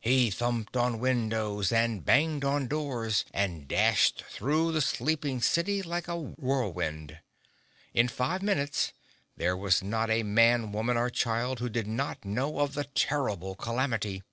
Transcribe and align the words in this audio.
He 0.00 0.32
thumped 0.32 0.76
on 0.76 0.98
windows 0.98 1.70
and 1.70 2.04
banged 2.04 2.44
on 2.44 2.66
doors 2.66 3.24
and 3.32 3.68
dashed 3.68 4.24
through 4.24 4.72
the 4.72 4.80
sleeping 4.80 5.40
city 5.40 5.82
like 5.82 6.08
a 6.08 6.18
whirlwind. 6.18 7.20
In 7.94 8.08
five 8.08 8.42
minutes 8.42 8.92
there 9.36 9.56
was 9.56 9.80
not 9.80 10.10
a 10.10 10.24
man, 10.24 10.72
woman 10.72 10.96
or 10.96 11.10
child 11.10 11.60
who 11.60 11.68
did 11.68 11.86
not 11.86 12.24
know 12.24 12.58
of 12.58 12.74
the 12.74 12.86
terrible 12.92 13.54
calamity. 13.54 14.24